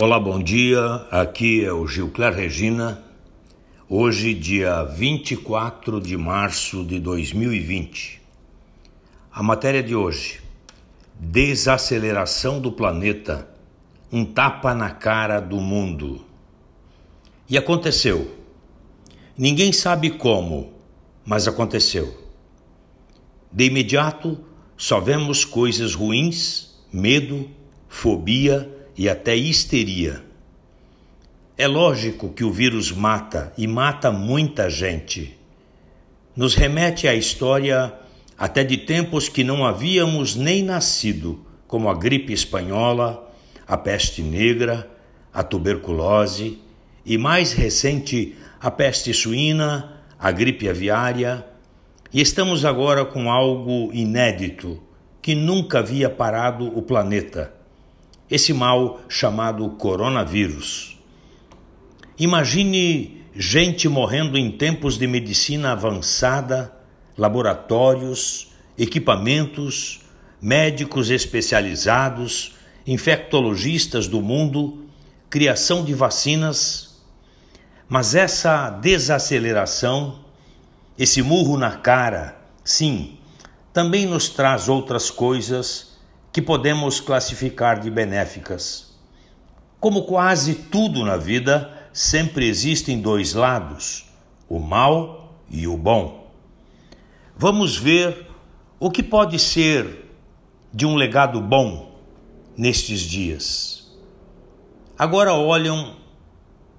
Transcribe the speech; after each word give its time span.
Olá, 0.00 0.20
bom 0.20 0.40
dia. 0.40 1.04
Aqui 1.10 1.64
é 1.64 1.72
o 1.72 1.84
Gilcler 1.84 2.32
Regina. 2.32 3.02
Hoje, 3.88 4.32
dia 4.32 4.84
24 4.84 6.00
de 6.00 6.16
março 6.16 6.84
de 6.84 7.00
2020. 7.00 8.22
A 9.32 9.42
matéria 9.42 9.82
de 9.82 9.96
hoje: 9.96 10.40
Desaceleração 11.18 12.60
do 12.60 12.70
planeta. 12.70 13.48
Um 14.12 14.24
tapa 14.24 14.72
na 14.72 14.90
cara 14.90 15.40
do 15.40 15.56
mundo. 15.56 16.24
E 17.50 17.58
aconteceu. 17.58 18.38
Ninguém 19.36 19.72
sabe 19.72 20.10
como, 20.10 20.74
mas 21.26 21.48
aconteceu. 21.48 22.16
De 23.50 23.64
imediato, 23.64 24.38
só 24.76 25.00
vemos 25.00 25.44
coisas 25.44 25.92
ruins, 25.92 26.78
medo, 26.92 27.50
fobia 27.88 28.77
e 28.98 29.08
até 29.08 29.36
histeria. 29.36 30.24
É 31.56 31.68
lógico 31.68 32.30
que 32.30 32.42
o 32.42 32.50
vírus 32.50 32.90
mata 32.90 33.52
e 33.56 33.64
mata 33.64 34.10
muita 34.10 34.68
gente. 34.68 35.38
Nos 36.34 36.56
remete 36.56 37.06
à 37.06 37.14
história 37.14 37.94
até 38.36 38.64
de 38.64 38.76
tempos 38.76 39.28
que 39.28 39.44
não 39.44 39.64
havíamos 39.64 40.34
nem 40.34 40.64
nascido, 40.64 41.44
como 41.68 41.88
a 41.88 41.94
gripe 41.94 42.32
espanhola, 42.32 43.32
a 43.68 43.76
peste 43.76 44.20
negra, 44.20 44.90
a 45.32 45.44
tuberculose 45.44 46.58
e 47.06 47.16
mais 47.16 47.52
recente 47.52 48.34
a 48.60 48.70
peste 48.70 49.14
suína, 49.14 50.02
a 50.18 50.32
gripe 50.32 50.68
aviária. 50.68 51.46
E 52.12 52.20
estamos 52.20 52.64
agora 52.64 53.04
com 53.04 53.30
algo 53.30 53.90
inédito 53.92 54.82
que 55.22 55.36
nunca 55.36 55.78
havia 55.78 56.10
parado 56.10 56.66
o 56.76 56.82
planeta 56.82 57.57
esse 58.30 58.52
mal 58.52 59.00
chamado 59.08 59.68
coronavírus. 59.70 60.98
Imagine 62.18 63.22
gente 63.34 63.88
morrendo 63.88 64.36
em 64.36 64.50
tempos 64.50 64.98
de 64.98 65.06
medicina 65.06 65.72
avançada, 65.72 66.72
laboratórios, 67.16 68.52
equipamentos, 68.76 70.00
médicos 70.40 71.10
especializados, 71.10 72.54
infectologistas 72.86 74.06
do 74.06 74.20
mundo, 74.20 74.84
criação 75.30 75.84
de 75.84 75.94
vacinas. 75.94 77.00
Mas 77.88 78.14
essa 78.14 78.70
desaceleração, 78.70 80.20
esse 80.98 81.22
murro 81.22 81.56
na 81.56 81.72
cara, 81.72 82.36
sim, 82.64 83.18
também 83.72 84.06
nos 84.06 84.28
traz 84.28 84.68
outras 84.68 85.10
coisas 85.10 85.87
que 86.38 86.42
podemos 86.42 87.00
classificar 87.00 87.80
de 87.80 87.90
benéficas. 87.90 88.96
Como 89.80 90.04
quase 90.04 90.54
tudo 90.54 91.04
na 91.04 91.16
vida, 91.16 91.88
sempre 91.92 92.46
existem 92.46 93.00
dois 93.00 93.34
lados, 93.34 94.04
o 94.48 94.60
mal 94.60 95.34
e 95.50 95.66
o 95.66 95.76
bom. 95.76 96.30
Vamos 97.36 97.76
ver 97.76 98.30
o 98.78 98.88
que 98.88 99.02
pode 99.02 99.36
ser 99.36 100.12
de 100.72 100.86
um 100.86 100.94
legado 100.94 101.40
bom 101.40 101.98
nestes 102.56 103.00
dias. 103.00 103.90
Agora 104.96 105.34
olham 105.34 105.96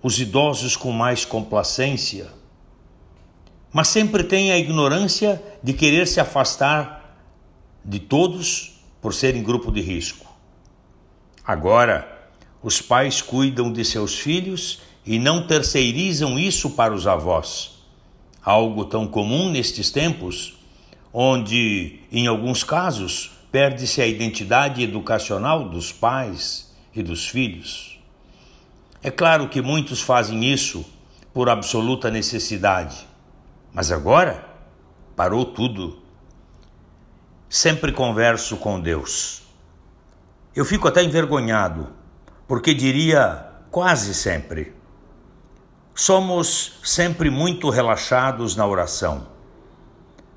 os 0.00 0.20
idosos 0.20 0.76
com 0.76 0.92
mais 0.92 1.24
complacência, 1.24 2.28
mas 3.72 3.88
sempre 3.88 4.22
têm 4.22 4.52
a 4.52 4.58
ignorância 4.58 5.42
de 5.60 5.72
querer 5.72 6.06
se 6.06 6.20
afastar 6.20 7.18
de 7.84 7.98
todos 7.98 8.69
por 9.00 9.14
serem 9.14 9.42
grupo 9.42 9.70
de 9.70 9.80
risco. 9.80 10.26
Agora, 11.44 12.30
os 12.62 12.80
pais 12.80 13.22
cuidam 13.22 13.72
de 13.72 13.84
seus 13.84 14.18
filhos 14.18 14.82
e 15.04 15.18
não 15.18 15.46
terceirizam 15.46 16.38
isso 16.38 16.70
para 16.70 16.94
os 16.94 17.06
avós, 17.06 17.82
algo 18.42 18.84
tão 18.84 19.06
comum 19.06 19.50
nestes 19.50 19.90
tempos, 19.90 20.58
onde, 21.12 22.00
em 22.12 22.26
alguns 22.26 22.62
casos, 22.62 23.32
perde-se 23.50 24.00
a 24.00 24.06
identidade 24.06 24.82
educacional 24.82 25.68
dos 25.68 25.90
pais 25.90 26.70
e 26.94 27.02
dos 27.02 27.26
filhos. 27.26 27.98
É 29.02 29.10
claro 29.10 29.48
que 29.48 29.62
muitos 29.62 30.02
fazem 30.02 30.44
isso 30.44 30.84
por 31.32 31.48
absoluta 31.48 32.10
necessidade, 32.10 33.08
mas 33.72 33.90
agora 33.90 34.44
parou 35.16 35.44
tudo 35.44 35.99
sempre 37.50 37.90
converso 37.90 38.56
com 38.58 38.80
Deus. 38.80 39.42
Eu 40.54 40.64
fico 40.64 40.86
até 40.86 41.02
envergonhado, 41.02 41.88
porque 42.46 42.72
diria 42.72 43.44
quase 43.72 44.14
sempre. 44.14 44.72
Somos 45.92 46.78
sempre 46.84 47.28
muito 47.28 47.68
relaxados 47.68 48.54
na 48.54 48.64
oração, 48.64 49.26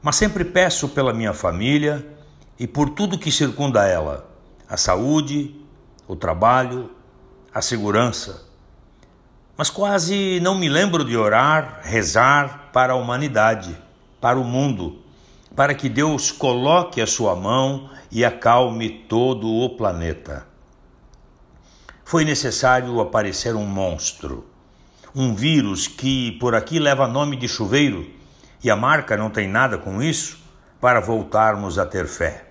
mas 0.00 0.14
sempre 0.14 0.44
peço 0.44 0.88
pela 0.90 1.12
minha 1.12 1.34
família 1.34 2.06
e 2.56 2.66
por 2.68 2.90
tudo 2.90 3.18
que 3.18 3.32
circunda 3.32 3.84
ela: 3.88 4.30
a 4.68 4.76
saúde, 4.76 5.60
o 6.06 6.14
trabalho, 6.14 6.92
a 7.52 7.60
segurança. 7.60 8.48
Mas 9.56 9.68
quase 9.68 10.38
não 10.40 10.54
me 10.54 10.68
lembro 10.68 11.04
de 11.04 11.16
orar, 11.16 11.80
rezar 11.82 12.70
para 12.72 12.92
a 12.92 12.96
humanidade, 12.96 13.76
para 14.20 14.38
o 14.38 14.44
mundo 14.44 15.09
para 15.54 15.74
que 15.74 15.88
Deus 15.88 16.30
coloque 16.30 17.00
a 17.00 17.06
sua 17.06 17.34
mão 17.34 17.90
e 18.10 18.24
acalme 18.24 18.88
todo 19.08 19.48
o 19.48 19.76
planeta. 19.76 20.46
Foi 22.04 22.24
necessário 22.24 23.00
aparecer 23.00 23.54
um 23.54 23.66
monstro, 23.66 24.46
um 25.14 25.34
vírus 25.34 25.86
que 25.86 26.32
por 26.32 26.54
aqui 26.54 26.78
leva 26.78 27.06
nome 27.06 27.36
de 27.36 27.48
chuveiro, 27.48 28.08
e 28.62 28.70
a 28.70 28.76
marca 28.76 29.16
não 29.16 29.30
tem 29.30 29.48
nada 29.48 29.78
com 29.78 30.02
isso, 30.02 30.38
para 30.80 31.00
voltarmos 31.00 31.78
a 31.78 31.86
ter 31.86 32.06
fé. 32.06 32.46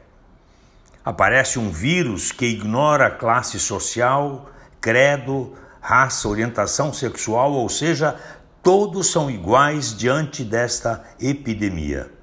Aparece 1.04 1.58
um 1.58 1.72
vírus 1.72 2.31
que 2.31 2.46
ignora 2.46 3.10
classe 3.10 3.60
social, 3.60 4.50
credo, 4.80 5.54
raça, 5.81 6.28
orientação 6.28 6.94
sexual, 6.94 7.54
ou 7.54 7.68
seja, 7.68 8.16
todos 8.62 9.08
são 9.08 9.30
iguais 9.30 9.96
diante 9.96 10.44
desta 10.44 11.04
epidemia. 11.20 12.19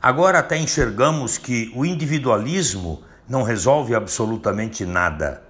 Agora 0.00 0.38
até 0.38 0.56
enxergamos 0.56 1.38
que 1.38 1.72
o 1.74 1.84
individualismo 1.84 3.02
não 3.28 3.42
resolve 3.42 3.94
absolutamente 3.94 4.86
nada, 4.86 5.42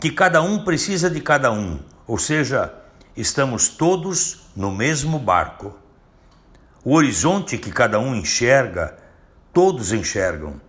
que 0.00 0.10
cada 0.10 0.42
um 0.42 0.64
precisa 0.64 1.08
de 1.08 1.20
cada 1.20 1.52
um, 1.52 1.78
ou 2.06 2.18
seja, 2.18 2.74
estamos 3.16 3.68
todos 3.68 4.50
no 4.56 4.72
mesmo 4.72 5.18
barco. 5.18 5.78
O 6.84 6.94
horizonte 6.94 7.56
que 7.56 7.70
cada 7.70 8.00
um 8.00 8.14
enxerga, 8.14 8.96
todos 9.52 9.92
enxergam. 9.92 10.60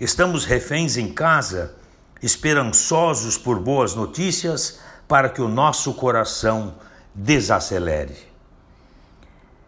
Estamos 0.00 0.44
reféns 0.44 0.96
em 0.96 1.12
casa, 1.12 1.74
esperançosos 2.22 3.36
por 3.36 3.60
boas 3.60 3.94
notícias 3.94 4.80
para 5.06 5.28
que 5.28 5.42
o 5.42 5.48
nosso 5.48 5.92
coração 5.94 6.76
desacelere. 7.14 8.16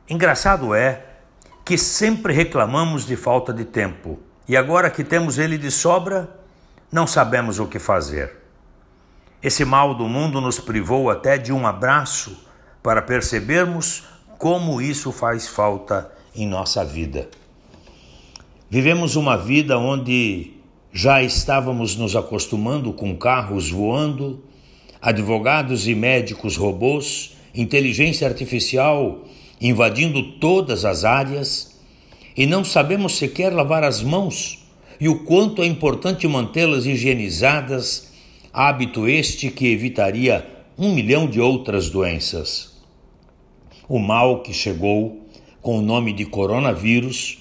Engraçado 0.09 0.75
é 0.75 1.10
que 1.71 1.79
sempre 1.79 2.35
reclamamos 2.35 3.07
de 3.07 3.15
falta 3.15 3.53
de 3.53 3.65
tempo 3.65 4.19
e 4.49 4.57
agora 4.57 4.91
que 4.91 5.05
temos 5.05 5.39
ele 5.39 5.57
de 5.57 5.71
sobra, 5.71 6.29
não 6.91 7.07
sabemos 7.07 7.61
o 7.61 7.67
que 7.69 7.79
fazer. 7.79 8.39
Esse 9.41 9.65
mal 9.65 9.95
do 9.95 10.09
mundo 10.09 10.41
nos 10.41 10.59
privou 10.59 11.09
até 11.09 11.39
de 11.39 11.53
um 11.53 11.65
abraço 11.65 12.45
para 12.83 13.01
percebermos 13.01 14.03
como 14.37 14.83
isso 14.83 15.13
faz 15.13 15.47
falta 15.47 16.11
em 16.35 16.45
nossa 16.45 16.85
vida. 16.85 17.29
Vivemos 18.69 19.15
uma 19.15 19.37
vida 19.37 19.79
onde 19.79 20.55
já 20.93 21.23
estávamos 21.23 21.95
nos 21.95 22.17
acostumando 22.17 22.93
com 22.93 23.17
carros 23.17 23.71
voando, 23.71 24.43
advogados 25.01 25.87
e 25.87 25.95
médicos 25.95 26.57
robôs, 26.57 27.37
inteligência 27.55 28.27
artificial 28.27 29.25
invadindo 29.61 30.23
todas 30.39 30.85
as 30.85 31.05
áreas 31.05 31.79
e 32.37 32.47
não 32.47 32.65
sabemos 32.65 33.17
sequer 33.17 33.53
lavar 33.53 33.85
as 33.85 34.03
mãos 34.03 34.67
e 35.01 35.09
o 35.09 35.25
quanto 35.25 35.63
é 35.63 35.67
importante 35.67 36.29
mantê-las 36.29 36.87
higienizadas, 36.87 38.13
hábito 38.53 39.09
este 39.09 39.51
que 39.51 39.69
evitaria 39.69 40.47
um 40.79 40.95
milhão 40.95 41.27
de 41.27 41.41
outras 41.41 41.91
doenças. 41.91 42.79
O 43.89 43.99
mal 43.99 44.43
que 44.43 44.53
chegou 44.53 45.27
com 45.61 45.79
o 45.79 45.83
nome 45.83 46.13
de 46.13 46.25
coronavírus 46.25 47.39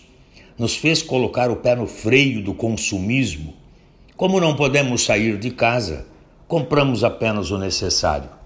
nos 0.58 0.76
fez 0.76 1.02
colocar 1.02 1.50
o 1.50 1.58
pé 1.58 1.76
no 1.76 1.88
freio 1.88 2.44
do 2.44 2.54
consumismo. 2.54 3.54
Como 4.18 4.42
não 4.42 4.56
podemos 4.56 5.04
sair 5.04 5.38
de 5.38 5.52
casa, 5.52 6.06
compramos 6.48 7.04
apenas 7.04 7.52
o 7.52 7.58
necessário. 7.58 8.39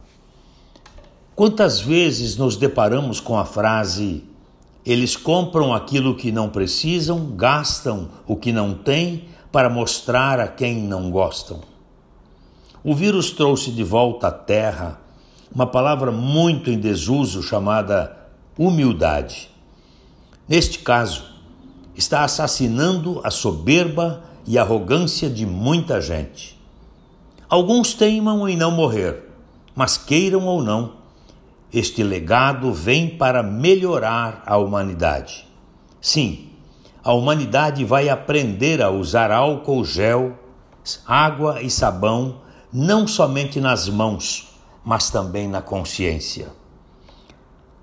Quantas 1.35 1.79
vezes 1.79 2.37
nos 2.37 2.55
deparamos 2.55 3.19
com 3.19 3.37
a 3.37 3.45
frase: 3.45 4.23
eles 4.85 5.15
compram 5.15 5.73
aquilo 5.73 6.15
que 6.15 6.31
não 6.31 6.49
precisam, 6.49 7.35
gastam 7.35 8.09
o 8.27 8.35
que 8.35 8.51
não 8.51 8.73
têm 8.73 9.25
para 9.51 9.69
mostrar 9.69 10.39
a 10.39 10.47
quem 10.47 10.81
não 10.81 11.11
gostam? 11.11 11.73
o 12.83 12.93
vírus 12.93 13.31
trouxe 13.31 13.71
de 13.71 13.83
volta 13.83 14.27
à 14.27 14.31
Terra 14.31 14.99
uma 15.53 15.65
palavra 15.65 16.11
muito 16.11 16.69
em 16.69 16.77
desuso 16.77 17.41
chamada 17.41 18.17
humildade. 18.57 19.49
Neste 20.49 20.79
caso, 20.79 21.23
está 21.95 22.23
assassinando 22.23 23.21
a 23.23 23.31
soberba 23.31 24.23
e 24.45 24.57
arrogância 24.57 25.29
de 25.29 25.45
muita 25.45 26.01
gente. 26.01 26.59
Alguns 27.47 27.93
teimam 27.93 28.49
em 28.49 28.57
não 28.57 28.71
morrer, 28.71 29.29
mas 29.75 29.95
queiram 29.95 30.45
ou 30.45 30.61
não, 30.61 30.95
este 31.73 32.03
legado 32.03 32.71
vem 32.71 33.09
para 33.17 33.41
melhorar 33.41 34.43
a 34.45 34.57
humanidade. 34.57 35.47
Sim, 35.99 36.51
a 37.03 37.13
humanidade 37.13 37.83
vai 37.83 38.09
aprender 38.09 38.81
a 38.81 38.91
usar 38.91 39.31
álcool 39.31 39.83
gel, 39.83 40.37
água 41.07 41.61
e 41.61 41.69
sabão 41.69 42.41
não 42.71 43.07
somente 43.07 43.59
nas 43.59 43.89
mãos, 43.89 44.59
mas 44.85 45.09
também 45.09 45.47
na 45.47 45.61
consciência. 45.61 46.47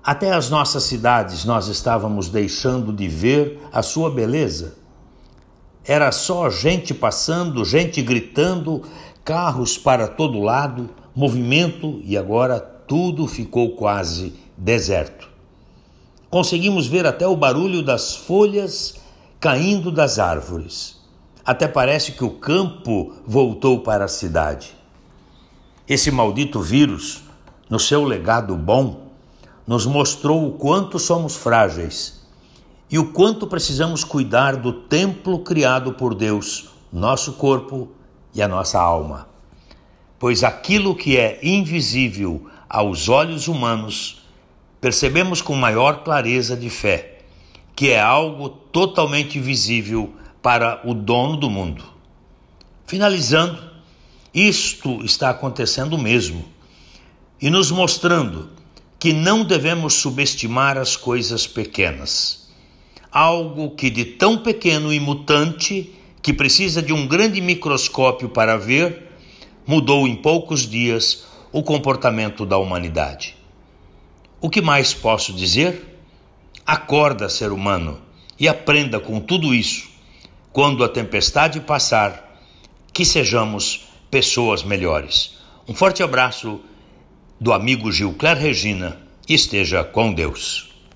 Até 0.03 0.31
as 0.31 0.49
nossas 0.49 0.83
cidades 0.83 1.45
nós 1.45 1.67
estávamos 1.67 2.29
deixando 2.29 2.93
de 2.93 3.07
ver 3.07 3.59
a 3.71 3.83
sua 3.83 4.09
beleza. 4.09 4.77
Era 5.83 6.11
só 6.11 6.49
gente 6.49 6.93
passando, 6.93 7.65
gente 7.65 8.01
gritando, 8.01 8.83
carros 9.23 9.77
para 9.77 10.07
todo 10.07 10.39
lado, 10.39 10.89
movimento 11.15 12.01
e 12.03 12.17
agora 12.17 12.70
tudo 12.91 13.25
ficou 13.25 13.77
quase 13.77 14.33
deserto. 14.57 15.29
Conseguimos 16.29 16.87
ver 16.87 17.05
até 17.05 17.25
o 17.25 17.37
barulho 17.37 17.81
das 17.81 18.17
folhas 18.17 18.95
caindo 19.39 19.89
das 19.89 20.19
árvores. 20.19 20.99
Até 21.45 21.69
parece 21.69 22.11
que 22.11 22.23
o 22.25 22.31
campo 22.31 23.13
voltou 23.25 23.79
para 23.79 24.03
a 24.03 24.09
cidade. 24.09 24.75
Esse 25.87 26.11
maldito 26.11 26.59
vírus, 26.59 27.23
no 27.69 27.79
seu 27.79 28.03
legado 28.03 28.57
bom, 28.57 29.07
nos 29.65 29.85
mostrou 29.85 30.45
o 30.45 30.51
quanto 30.51 30.99
somos 30.99 31.37
frágeis 31.37 32.21
e 32.89 32.99
o 32.99 33.13
quanto 33.13 33.47
precisamos 33.47 34.03
cuidar 34.03 34.57
do 34.57 34.73
templo 34.73 35.39
criado 35.39 35.93
por 35.93 36.13
Deus, 36.13 36.71
nosso 36.91 37.31
corpo 37.35 37.87
e 38.33 38.41
a 38.41 38.49
nossa 38.49 38.81
alma. 38.81 39.29
Pois 40.19 40.43
aquilo 40.43 40.93
que 40.93 41.15
é 41.15 41.39
invisível 41.41 42.50
aos 42.73 43.09
olhos 43.09 43.49
humanos, 43.49 44.21
percebemos 44.79 45.41
com 45.41 45.53
maior 45.55 46.05
clareza 46.05 46.55
de 46.55 46.69
fé, 46.69 47.19
que 47.75 47.89
é 47.89 47.99
algo 47.99 48.47
totalmente 48.47 49.37
visível 49.41 50.13
para 50.41 50.79
o 50.85 50.93
dono 50.93 51.35
do 51.35 51.49
mundo. 51.49 51.83
Finalizando, 52.85 53.61
isto 54.33 55.03
está 55.03 55.29
acontecendo 55.29 55.97
mesmo 55.97 56.45
e 57.41 57.49
nos 57.49 57.69
mostrando 57.71 58.47
que 58.97 59.11
não 59.11 59.43
devemos 59.43 59.95
subestimar 59.95 60.77
as 60.77 60.95
coisas 60.95 61.45
pequenas. 61.45 62.49
Algo 63.11 63.71
que 63.71 63.89
de 63.89 64.05
tão 64.05 64.37
pequeno 64.37 64.93
e 64.93 64.99
mutante, 64.99 65.93
que 66.21 66.31
precisa 66.31 66.81
de 66.81 66.93
um 66.93 67.05
grande 67.05 67.41
microscópio 67.41 68.29
para 68.29 68.55
ver, 68.55 69.11
mudou 69.67 70.07
em 70.07 70.15
poucos 70.15 70.61
dias 70.61 71.30
o 71.51 71.61
comportamento 71.61 72.45
da 72.45 72.57
humanidade. 72.57 73.35
O 74.39 74.49
que 74.49 74.61
mais 74.61 74.93
posso 74.93 75.33
dizer? 75.33 75.99
Acorda, 76.65 77.27
ser 77.27 77.51
humano, 77.51 78.01
e 78.39 78.47
aprenda 78.47 78.99
com 78.99 79.19
tudo 79.19 79.53
isso. 79.53 79.89
Quando 80.53 80.83
a 80.83 80.89
tempestade 80.89 81.59
passar, 81.59 82.39
que 82.93 83.05
sejamos 83.05 83.87
pessoas 84.09 84.63
melhores. 84.63 85.37
Um 85.67 85.73
forte 85.73 86.01
abraço 86.01 86.59
do 87.39 87.53
amigo 87.53 87.91
Gilcler 87.91 88.37
Regina. 88.37 88.97
Esteja 89.27 89.83
com 89.83 90.13
Deus. 90.13 90.70